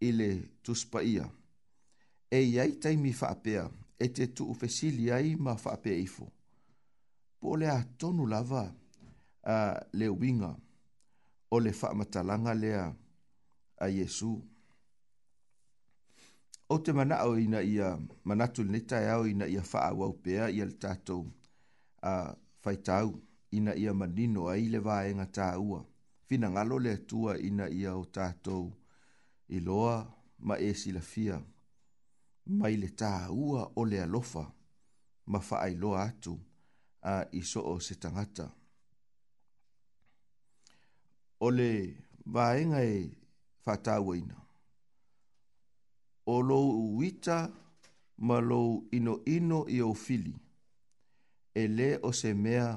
[0.08, 0.30] ile
[0.64, 1.26] tuspa ia.
[2.36, 3.64] E iai taimi faapea,
[4.00, 6.26] e te tu ufesili ai ma faapea ifo.
[7.40, 8.76] Po lea tonu lava, e
[9.48, 10.50] a le winga
[11.52, 12.94] o le whaamatalanga lea
[13.80, 14.44] a Yesu.
[16.70, 20.20] O te mana e au ina ia manatu ni tai au ina ia wha au
[20.24, 21.24] pēa ia le tātou
[22.04, 23.14] a whaitau
[23.52, 25.48] ina ia manino a ile vaenga tā
[26.28, 28.74] Fina ngalo le tua ina ia o tātou
[29.48, 30.04] i loa
[30.40, 31.40] ma e silafia
[32.46, 34.44] Mai le tā ua o le alofa
[35.26, 36.36] ma wha ai loa atu
[37.02, 37.96] a iso o se
[41.40, 43.02] o le vaenga e
[43.66, 44.36] whatawa ina.
[46.26, 46.68] O lou
[46.98, 47.38] uita
[48.28, 48.68] ma lou
[48.98, 50.34] ino ino i o fili.
[51.54, 52.68] E le o se mea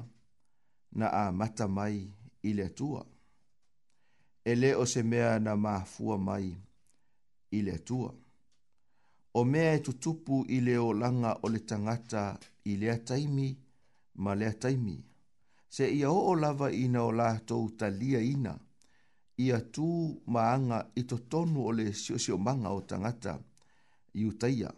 [0.99, 1.97] na a mata mai
[2.43, 3.03] i le tua.
[4.45, 6.49] E le o se mea na mafua mai
[7.51, 8.11] i le tua.
[9.39, 12.25] O mea e tutupu i le o langa o le tangata
[12.65, 13.49] i le taimi
[14.23, 14.97] ma le taimi.
[14.97, 15.10] taimi
[15.71, 17.69] se ia o lava ina o lātou
[17.99, 18.55] lia ina,
[19.39, 19.87] ia tū
[20.27, 23.37] maanga i to tonu o le sio sio manga o tangata
[24.19, 24.71] i utaia.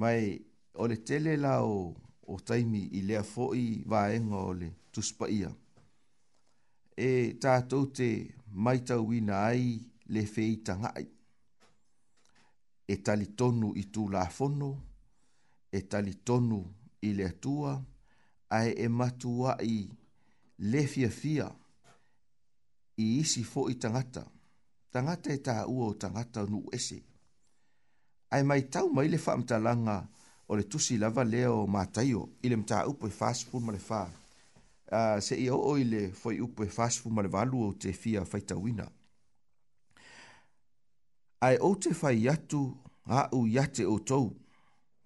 [0.00, 0.34] Mai
[0.74, 1.94] o le tele la o,
[2.32, 5.50] o taimi i lea foi vaenga o le tuspa ia.
[6.96, 8.10] E tātou te
[8.52, 9.78] maitau ina ai
[10.10, 11.06] le fei tangai.
[12.90, 14.70] E tali tonu i tū la fono,
[15.72, 16.58] e tali tonu
[17.06, 17.78] i le atua,
[18.50, 19.76] ai e matuaʻi
[20.72, 21.46] le fiafia
[22.98, 24.24] i isi foʻi tagata
[24.92, 26.98] tagata e taʻua o tangata o nuu ese
[28.34, 29.96] ae mai tau mai le faamatalaga
[30.50, 34.02] o le tusi lava lea o mataio i le mataupu e fasful ma le fā
[35.26, 38.86] se i o i le foi upe fasfu ma le valu o te fia faitawina.
[41.46, 42.60] Ai o te fai yatu
[43.04, 44.26] a u yate o tou,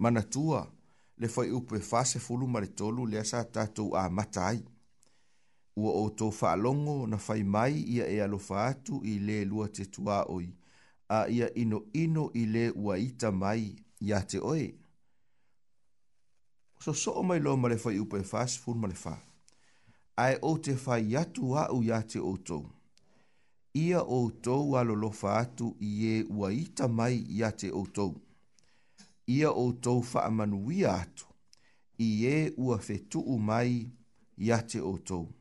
[0.03, 0.61] mana tua,
[1.19, 4.65] le fai upe fase fulu mare tolu le asa tatou a matai.
[5.77, 9.85] Ua o tō whaalongo na fai mai ia e alo whaatu i le lua te
[9.91, 10.47] tua oi,
[11.09, 14.69] a ia ino ino i le ua ita mai ia te oe.
[16.83, 19.15] So so o mai loa mare fai upe fase fulu mare wha.
[20.17, 22.61] Ai o te fai atu a u ia te o tō.
[23.75, 28.13] Ia o tō alo lo whaatu i e ua ita mai ia te o tō.
[28.15, 28.24] Ia
[29.27, 31.27] ia o tou whaamanuia atu,
[31.99, 33.89] i e ua fetuu mai
[34.37, 35.33] yate te o tou.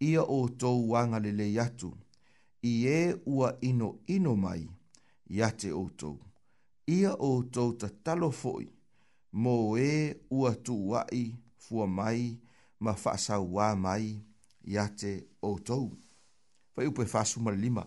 [0.00, 4.68] Ia o tou wanga lele i e ua ino ino mai
[5.30, 6.18] yate te o tou.
[6.88, 8.68] Ia o tou ta talo foi,
[9.34, 12.38] mō e ua tuwai fua mai
[12.80, 13.46] ma whaasau
[13.76, 14.20] mai
[14.64, 15.92] yate te o tou.
[16.74, 17.86] Fai upe fāsuma lima,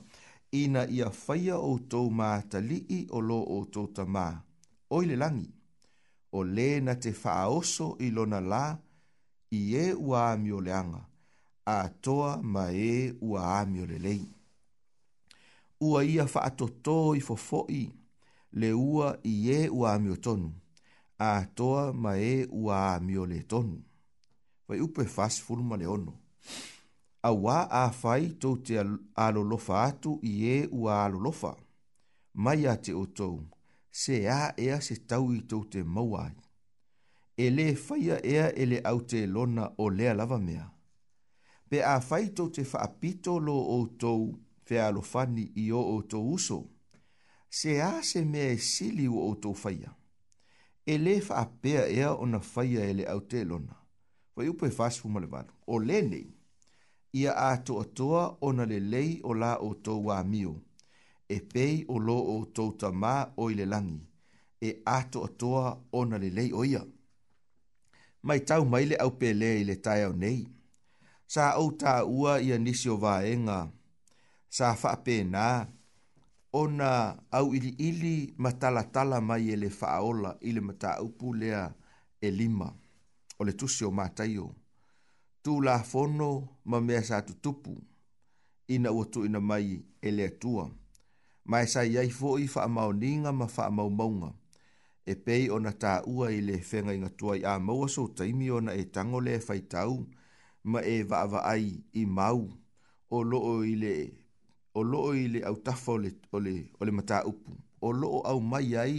[0.51, 4.46] ina ia faya o tou mā ta lii o lo o tou ta maa
[4.89, 5.49] o le langi.
[6.37, 8.63] O le na te whaoso i lona la,
[9.51, 10.99] i e ua ami o leanga,
[11.65, 12.93] a toa ma e
[13.29, 14.23] ua ami o le lei.
[15.87, 17.81] Ua ia whaatoto i fofoi,
[18.59, 20.49] le ua i e ua ami o tonu,
[21.29, 23.77] a toa ma e ua ami o le tonu.
[24.67, 26.13] Vai upe fas fulma le ono.
[27.23, 28.75] A wā a whai tō te
[29.25, 31.51] alolofa atu i e ua alolofa.
[32.43, 33.37] Mai a te o tōu,
[33.99, 36.31] se a ea se tau i tau te mauai.
[37.45, 40.65] E le faia ea e le au te lona o lea lava mea.
[41.69, 44.27] Pe a fai tau te whaapito lo o tau
[44.69, 46.59] whealofani i o o tau uso,
[47.49, 49.95] se a se mea e sili o o tau faia.
[50.85, 53.73] E le whaapea ea o na faia e le au te lona.
[54.33, 55.53] Fai upe fasfu malevaru.
[55.67, 56.29] O le nei,
[57.13, 60.61] ia a toa toa o na le lei o la o tau wa mioa
[61.29, 63.99] e pei o lo o touta mā o i le langi,
[64.67, 65.27] e ato
[65.99, 66.83] o na le lei oia.
[68.25, 70.39] Mai tau mai le au pele i le tai au nei.
[71.33, 73.59] Sa au tā ua i anisio vaenga,
[74.57, 75.47] sa whaape nā,
[76.53, 76.91] ona
[77.31, 81.61] au ili ili matalatala mai e le whaola i le mata upu lea
[82.25, 82.67] e lima,
[83.39, 84.47] o le tusi o mātaio.
[85.43, 86.29] Tū la fono
[86.69, 87.73] ma mea sa tutupu,
[88.75, 89.67] ina ua tu ina mai
[90.01, 90.71] e lea tuam
[91.51, 94.31] mai sa yai fo i fa mau ninga ma fa mau maunga.
[95.07, 98.47] E pei ona ta ua i le whenga inga tua i a maua so taimi
[98.57, 99.93] ona e tango le fai tau
[100.71, 102.41] ma e va ava ai i mau
[103.09, 103.93] o loo i le
[104.77, 107.51] o loo i le au tafa o le, o le, o le mata upu.
[107.85, 108.97] O loo au mai ai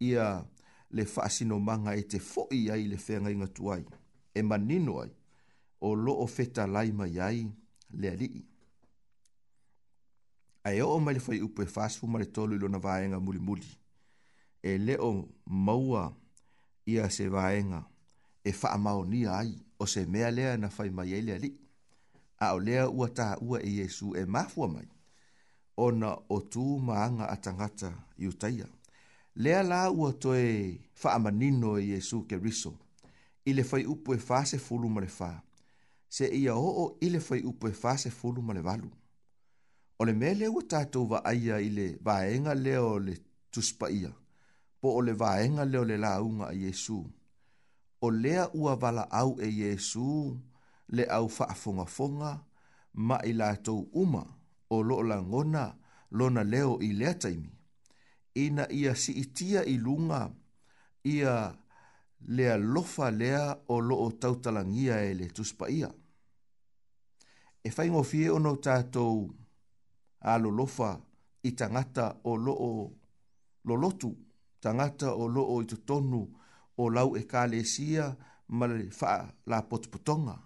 [0.00, 0.40] i a
[0.96, 3.84] le whaasino manga e te fo i ai le whenga inga tua i.
[4.32, 5.12] E manino ai
[5.86, 7.40] o loo feta lai mai ai
[8.00, 8.42] le alii
[10.64, 13.66] ae oo mai le faiupu e fasfuma le tolu i lona vaega mulimuli
[14.70, 15.10] e leo
[15.64, 16.04] maua
[16.86, 17.80] ia se vaega
[18.44, 19.50] e faamaonia ai
[19.82, 21.54] o se mea lea na fai mai ai le alii
[22.38, 24.88] a o lea ua taʻua e iesu e mafua mai
[25.86, 27.90] ona o tumaaga a tagata
[28.22, 28.66] iutaia
[29.42, 32.72] lea la ua toe faamanino e iesu keriso
[33.44, 35.32] i le faiupu e fasefulu ma le fā
[36.14, 38.90] se ia oo i le faiupu e fasefulu ma le valu
[39.98, 43.14] o le mele ua tatou va'aia i le vaega lea o le
[43.52, 44.10] tusipaia
[44.80, 46.98] po o le vaega lea o le lauga a iesu
[48.00, 50.36] o lea ua vala'au e iesu
[50.96, 52.30] le au fa'afogafoga
[52.92, 54.22] ma i latou uma
[54.74, 55.72] o lo'o lagona
[56.10, 57.48] lona leo i lea taimi
[58.34, 60.28] ina ia si'itia i luga
[61.04, 61.52] ia
[62.26, 65.88] le alofa lea o lo'o tautalagia e le tusipaia
[67.64, 69.30] e faigofie ona tatou
[70.22, 71.00] a lolofa
[71.42, 72.92] i tangata o loo
[73.64, 74.16] lolotu,
[74.60, 76.22] tangata o loo i tonu
[76.78, 78.14] o lau e kālesia
[78.48, 80.36] ma le faa la potputonga.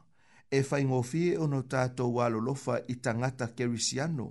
[0.50, 4.26] E fai ngofie o no tātou wā lolofa i tangata kerisiano,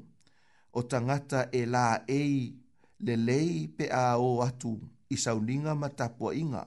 [0.72, 2.56] o tangata e la ei
[3.00, 4.78] le lei pe a o atu
[5.12, 6.64] i sauninga ma tapua inga.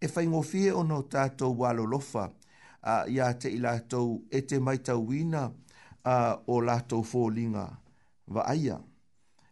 [0.00, 2.30] E fai ngofie o no tātou wā lolofa
[2.82, 5.48] a ia te i lātou e te maitawina
[6.06, 7.68] a o lātou fōlinga
[8.34, 8.78] vaaia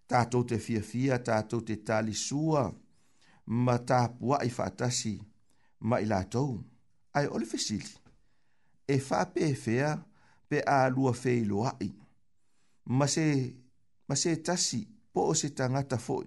[0.07, 2.65] tatou te fiafia tatou te talisua
[3.67, 5.15] ma tapuaʻi faatasi
[5.89, 6.51] ma i latou
[7.19, 7.93] ae o le fesili
[8.95, 9.91] e faapeefea
[10.51, 11.89] pe alua feiloaʻi
[12.99, 13.27] ma se
[14.09, 14.81] ma se tasi
[15.13, 16.27] po o se tangata foi.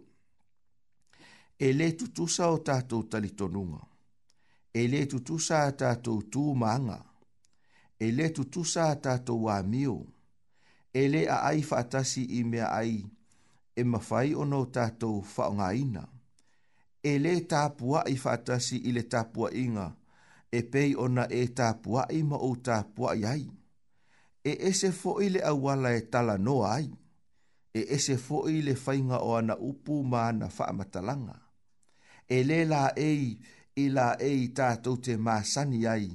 [1.66, 3.82] e lē tutusa o tatou talitonuga
[4.80, 7.00] e lē tutusa a tatou tumaaga
[8.06, 9.96] e lē tutusa a tatou amio
[10.94, 13.04] ele a ai faatasi i mea ai
[13.76, 16.06] e mawhai o no tātou whaonga ina.
[17.04, 19.88] E le tāpua i whātasi i le tāpua inga,
[20.54, 23.48] e pei ona e tāpua i ma o tāpua i ai.
[24.44, 26.92] E ese fo le awala e tala no ai.
[27.74, 31.40] E ese fo i le whainga o ana upu ma ana whaamatalanga.
[32.30, 33.40] E le la ei,
[33.76, 36.12] i la ei tātou te māsani ai,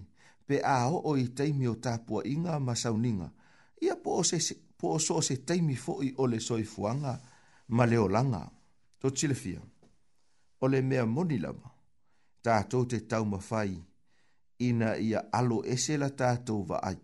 [0.46, 3.30] pe a o i teimi o tāpua inga masauninga.
[3.82, 4.38] Ia po o se,
[4.86, 7.14] po o so se taimi fo i o le soi fuanga
[7.76, 8.42] ma le olanga.
[9.00, 9.60] To tile fia,
[10.62, 11.68] o le mea moni lama,
[12.44, 13.74] tātou te tau mawhai,
[14.68, 16.96] ina ia alo ese la tātou va ai.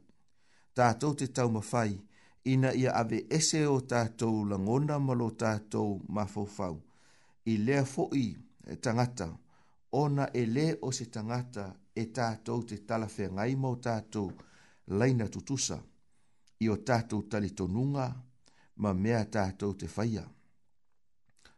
[0.76, 1.92] Tātou te tau mawhai,
[2.52, 6.76] ina ia ave ese o tātou la ngona malo tātou ma fau.
[7.52, 8.26] I lea fo i
[8.72, 9.28] e tangata,
[10.04, 14.28] ona e le o se tangata e tātou te tala talafea ngai mau tātou
[14.98, 15.82] laina tutusa
[16.62, 18.04] i o tātou tali tonunga
[18.82, 20.22] ma mea tātou te whaia.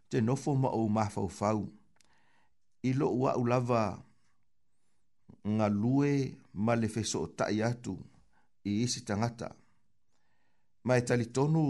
[0.08, 1.64] Te nofo ma o mafau fau,
[2.88, 3.82] i lo ua ulava
[5.44, 6.14] ngā lue
[6.64, 7.96] ma le feso o tai atu
[8.68, 9.50] i isi tangata.
[10.84, 11.64] Ma e tali tonu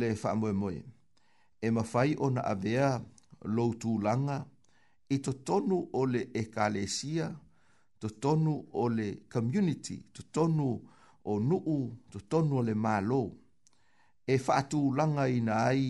[0.00, 0.78] le whaamoe moe,
[1.60, 2.90] e mawhai o na avea
[3.56, 4.38] lou tūlanga
[5.12, 7.28] i to tonu o le ekalesia,
[7.98, 10.94] to tonu o le community, to tonu o
[11.30, 13.22] o nuu to tonu le malo
[14.26, 15.82] e fatu langa ina ai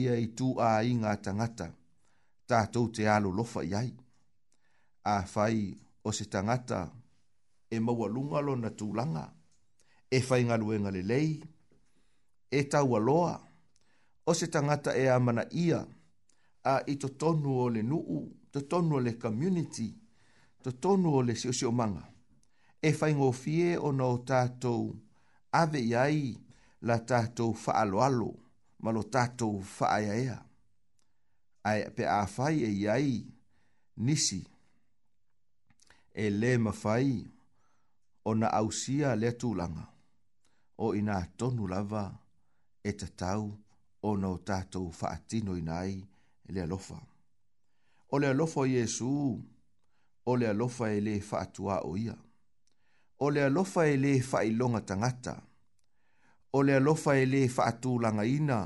[0.00, 1.66] ia i tu a inga tangata
[2.48, 3.90] Ta tātou te alo lofa iai.
[5.12, 5.58] A fai
[6.06, 6.78] o se tangata
[7.70, 9.24] e maua lungalo na tūlanga,
[10.16, 11.30] e fai ngaluenga le lei,
[12.50, 13.34] e tau aloa,
[14.30, 15.80] o se tangata e amana ia,
[16.72, 18.20] a i to tonu o le nuu,
[18.52, 19.88] to tonu o le community,
[20.62, 22.06] to tonu o le siosio manga
[22.82, 23.30] e faingo
[23.86, 24.90] o no tātou
[25.54, 26.34] ave iai
[26.82, 28.30] la tātou whaaloalo
[28.82, 30.40] ma lo tātou whaaiaea.
[31.64, 33.12] Ai pe a fai e iai
[34.02, 34.40] nisi
[36.12, 37.22] e le mawhai
[38.26, 39.86] o na ausia le tūlanga
[40.82, 42.02] o ina tonu lava
[42.82, 43.46] e tatau
[44.10, 45.94] o no tātou whaatino nai
[46.50, 46.98] le alofa.
[48.10, 49.14] O le alofa o Jesu,
[50.26, 52.18] o le alofa e le whaatua o ia
[53.24, 55.34] o le alofa e le whailonga tangata,
[56.54, 58.58] o le alofa e le whaatūlanga ina,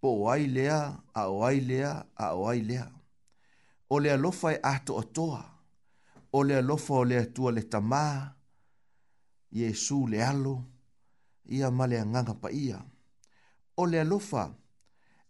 [0.00, 0.80] po o ai lea,
[1.16, 2.84] a o ai lea, a o ai lea.
[3.88, 5.40] O le alofa e ato atoa,
[6.36, 8.34] o le alofa o le atua le tamā,
[9.52, 10.54] Iesu le alo,
[11.44, 12.76] ia male a nganga pa ia.
[13.76, 14.44] O le alofa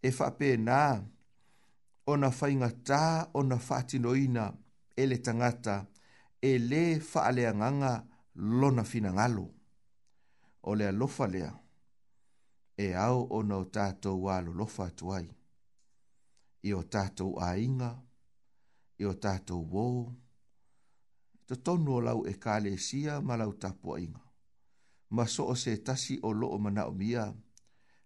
[0.02, 0.98] e whape nā,
[2.10, 4.44] o na whainga tā, o na whaatinoina,
[4.98, 5.84] e le tangata,
[6.42, 7.94] e le whaalea nganga,
[8.34, 9.44] lona fina ngalo.
[10.62, 11.52] O lea lofa lea,
[12.76, 15.26] e au o nao tātou walo lofa tuai.
[16.62, 17.90] I o tātou ainga,
[18.98, 19.86] i o tātou wō,
[21.46, 24.22] to tonu o lau e kāle sia ma lau tapu ainga.
[25.10, 27.26] Ma so o se tasi o loo mana o mia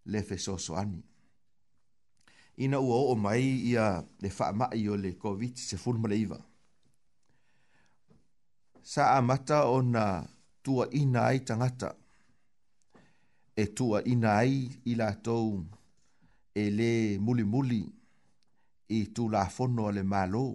[0.07, 1.05] le fe soso ani.
[2.57, 6.41] Ina ua o mai ia le wha mai o le COVID se fulmale leiva
[8.93, 10.05] sa amata o na
[10.65, 11.91] tua inai tangata.
[13.57, 14.55] E tua ina ai
[14.87, 14.95] i
[16.55, 16.93] e le
[17.25, 17.83] muli muli
[18.89, 20.47] i tu la fono le malo.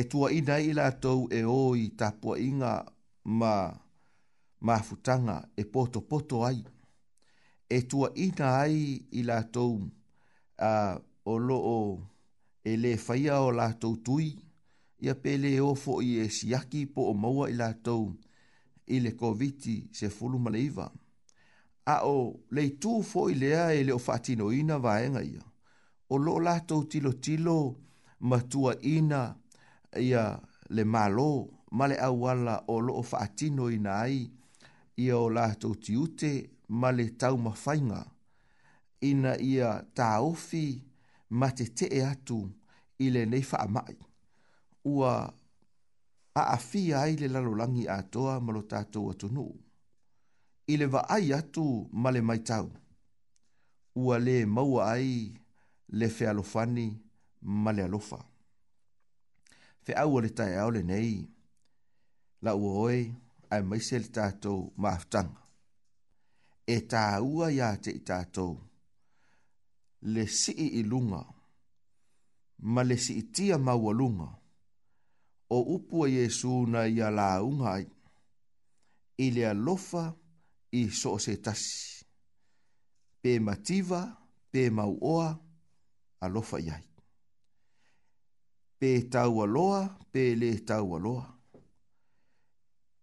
[0.00, 2.74] E tua ina ai i la tou e oi tapua inga
[3.40, 3.54] ma
[4.66, 6.60] mafutanga e poto poto ai.
[7.76, 8.78] E tua ina ai
[9.12, 10.98] i uh,
[11.30, 11.86] o lo
[12.64, 14.28] e le faia o la tou tui
[15.02, 18.04] ia pele e ofo i e siaki po o maua i lātou
[18.94, 20.84] i le koviti se fulu maleiva.
[21.90, 22.18] A o
[22.54, 25.42] le tū fo i lea e le o fatino ina vaenga ia.
[26.08, 27.56] O lo lātou tilo tilo
[28.20, 29.24] matua ina
[29.98, 30.22] ia
[30.70, 31.32] le malo
[31.72, 34.20] ma le awala o lo o fatino ina ai
[35.02, 36.32] ia o lātou tiute
[36.68, 38.04] ma le tau mawhainga.
[39.10, 40.78] Ina ia tāofi
[41.34, 42.44] ma te te atu
[43.02, 43.98] i le neifa amai
[44.84, 45.32] ua
[46.36, 49.52] aafia ai le lalolagi atoa ma lo tatou atunuu
[50.66, 51.64] i le vaai atu
[52.02, 52.66] ma le maitau
[54.04, 55.10] ua lē maua ai
[55.98, 56.86] le fealofani
[57.62, 58.20] ma le alofa
[59.84, 61.12] feʻau o le taeao lenei
[62.44, 62.98] laua oe
[63.52, 65.42] ae maise le tatou maafutaga
[66.66, 68.52] e tāua iā teʻi tatou
[70.14, 71.22] le si i lunga,
[72.72, 72.96] ma le
[73.66, 74.28] maua lunga,
[75.54, 77.86] o upua a Yesu na ia la unga ai.
[79.16, 80.04] I lea lofa
[80.70, 82.06] i so se tasi.
[83.20, 84.00] Pe mativa,
[84.50, 85.28] pe mauoa,
[86.24, 86.84] a lofa iai.
[88.78, 89.82] Pe tau aloa,
[90.12, 91.26] pe le tau aloa.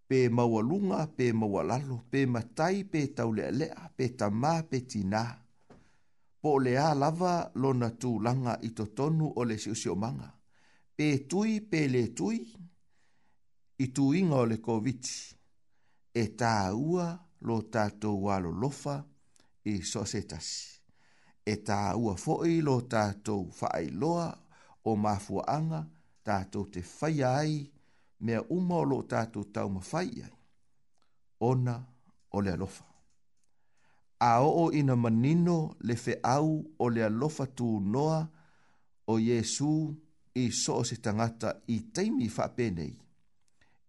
[0.07, 5.23] Pe maualunga, pe maualalo, pe matai, pe tau lea lea, pe tamā, pe tina.
[6.41, 7.91] Po lea lava lona
[8.25, 10.38] langa i totonu o le siusio manga
[10.99, 12.39] pe tui pe le tui
[13.79, 15.03] i tu inga o le COVID
[16.11, 16.53] e tā
[16.89, 17.05] ua
[17.47, 18.95] lo tātou walo lofa
[19.71, 20.47] i sosetas.
[21.47, 24.25] E tā ua foi lo tātou whaai loa
[24.89, 25.79] o mafuaanga
[26.27, 27.53] tātou te whai ai
[28.27, 30.33] mea uma o lo tātou tau mawhai ai.
[31.51, 31.77] Ona
[32.35, 32.83] o le alofa.
[34.29, 35.55] A oo ina manino
[35.87, 38.19] le fe au o le alofa tū noa
[39.07, 42.93] o Jesu Jesu i so se tangata i teimi whapenei,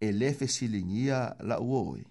[0.01, 2.03] e lefe silingia la uoe,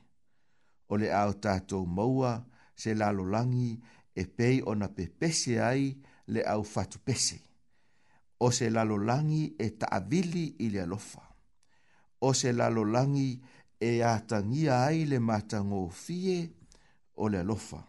[0.89, 2.35] o le ao tātou maua
[2.77, 3.71] se lalolangi
[4.15, 5.89] e pei ona pe pese ai
[6.27, 7.39] le au fatu pese,
[8.39, 11.21] o se lalolangi e taavili i le alofa,
[12.21, 13.29] o se lalolangi
[13.81, 16.39] e atangia ai le matango fie
[17.17, 17.81] o le alofa,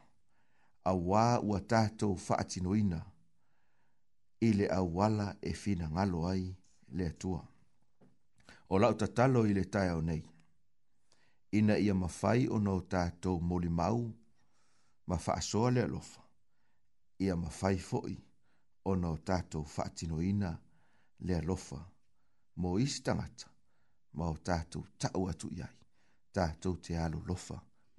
[0.84, 3.04] a wā ua tātou whaatinoina,
[4.40, 6.54] i le auala e finagalo ai
[6.96, 7.42] le atua
[8.72, 10.24] o lau tatalo i le taeao nei
[11.58, 14.00] ina ia mafai ona o tatou molimau
[15.08, 16.20] ma faasoa le alofa
[17.24, 18.14] ia mafai foʻi
[18.90, 19.66] ona o tatou
[20.30, 20.50] ina
[21.26, 21.78] le alofa
[22.60, 23.46] mo isi tagata
[24.16, 25.74] ma o tatou taʻu atu i ai
[26.34, 26.94] tatou te
[27.28, 27.56] lofa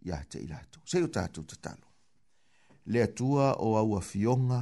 [0.08, 1.88] iā te i latou sei o tatou tatalo
[2.92, 4.60] le atua o aua fioga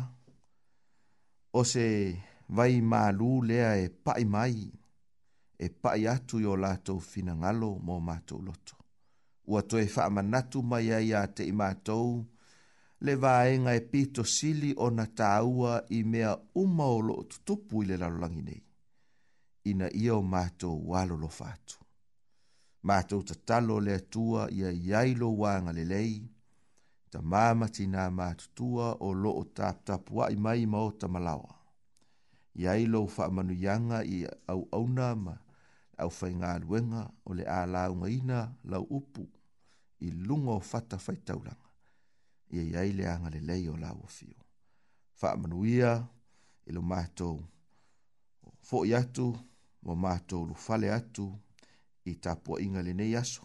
[1.53, 2.17] o se
[2.49, 4.55] vai malu lea e pai mai,
[5.57, 8.75] e pai atu yo o lato fina ngalo mo mātou loto.
[9.49, 12.05] Ua toi manatu mai ai a te i mātou,
[13.05, 17.97] le vāenga e pito sili o na tāua i mea umaolo o tutupu i le
[18.01, 18.61] lalolangi nei.
[19.69, 21.77] Ina ia o mātou walo lo fātu.
[22.87, 23.97] Mātou ta talo le
[24.59, 26.29] ia iailo wānga le lei, le
[27.11, 31.55] ta mamati nā mātutua o loo tapua i mai ma o ta malawa.
[32.55, 35.37] Iai lo whaamanu i au au ma
[35.97, 39.25] au whai ngā luenga o le ālaunga ina lau upu
[39.99, 41.67] i lungo fata whai taulanga.
[42.51, 44.37] Ia iai le anga le lei o lau fio.
[45.21, 47.41] Whaamanu i lo mātou
[48.61, 49.31] fo i atu
[49.83, 51.31] wa mātou lu fale atu
[52.05, 53.43] i tāpua inga le nei aso.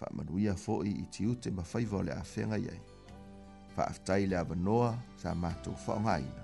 [0.00, 2.93] Whaamanu ia fo i i tiute ma whaivau le awhenga iai
[3.76, 6.42] faafetai le avanoa sa matou faaogāina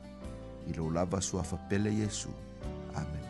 [0.71, 2.33] i lou lava suafapele iesu
[3.01, 3.27] amen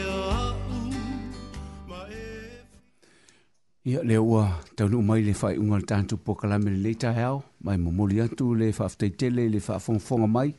[3.91, 8.55] ia lea ua taunuu mai le faaiʻuga le tatou pokalame lelei taeao mai momoli atu
[8.61, 10.49] le faafetaitele i le faafogafoga mai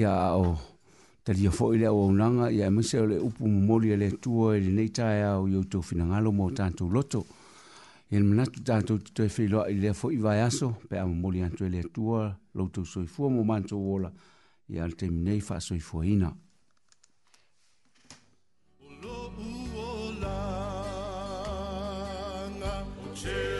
[0.00, 0.69] ia ao oh
[1.22, 4.88] ta dia fo ile o nanga ya mse le upu moli le tuo ile nei
[4.90, 7.26] ta ya o yo tu fina ngalo mo tanto loto
[8.10, 11.64] ile mna tu tanto te filo ile fo i va yaso pe am moli antu
[11.64, 14.10] ile tuo lo tu soi fu mo manto wola
[14.68, 16.30] ya al termine fa soi fu ina
[18.80, 19.90] o lo u o
[20.20, 20.38] la
[22.56, 23.59] nga o che